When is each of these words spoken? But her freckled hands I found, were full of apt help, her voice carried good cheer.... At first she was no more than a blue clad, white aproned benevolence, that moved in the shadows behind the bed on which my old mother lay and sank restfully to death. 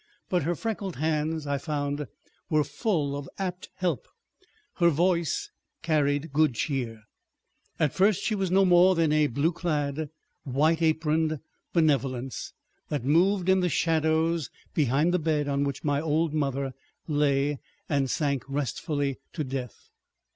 But 0.29 0.41
her 0.41 0.55
freckled 0.55 0.95
hands 0.95 1.45
I 1.45 1.59
found, 1.59 2.07
were 2.49 2.63
full 2.63 3.15
of 3.15 3.29
apt 3.37 3.69
help, 3.75 4.07
her 4.77 4.89
voice 4.89 5.51
carried 5.83 6.33
good 6.33 6.55
cheer.... 6.55 7.03
At 7.79 7.93
first 7.93 8.23
she 8.23 8.33
was 8.33 8.49
no 8.49 8.65
more 8.65 8.95
than 8.95 9.11
a 9.11 9.27
blue 9.27 9.51
clad, 9.51 10.09
white 10.43 10.81
aproned 10.81 11.39
benevolence, 11.71 12.51
that 12.89 13.05
moved 13.05 13.47
in 13.47 13.59
the 13.59 13.69
shadows 13.69 14.49
behind 14.73 15.13
the 15.13 15.19
bed 15.19 15.47
on 15.47 15.63
which 15.63 15.83
my 15.83 16.01
old 16.01 16.33
mother 16.33 16.73
lay 17.07 17.59
and 17.87 18.09
sank 18.09 18.43
restfully 18.47 19.17
to 19.33 19.43
death. 19.43 19.91